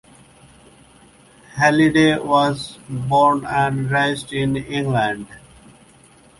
[1.57, 5.27] Halliday was born and raised in England.